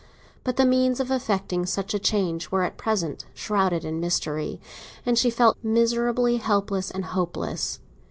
[0.43, 4.59] But the means of effecting such a change were at present shrouded in mystery,
[5.05, 7.79] and she felt miserably helpless and hopeless.